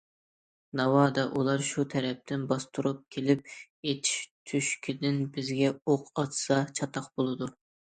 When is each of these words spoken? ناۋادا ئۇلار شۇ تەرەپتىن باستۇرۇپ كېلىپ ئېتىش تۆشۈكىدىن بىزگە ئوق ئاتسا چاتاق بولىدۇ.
ناۋادا 0.79 1.25
ئۇلار 1.39 1.65
شۇ 1.67 1.85
تەرەپتىن 1.95 2.47
باستۇرۇپ 2.53 3.05
كېلىپ 3.17 3.55
ئېتىش 3.55 4.19
تۆشۈكىدىن 4.33 5.25
بىزگە 5.39 5.73
ئوق 5.79 6.15
ئاتسا 6.19 6.63
چاتاق 6.79 7.17
بولىدۇ. 7.19 7.57